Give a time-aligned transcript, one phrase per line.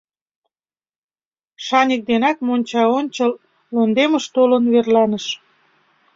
[1.65, 3.31] Шаньык денак мончаончыл
[3.75, 5.25] лондемыш толын верланыш.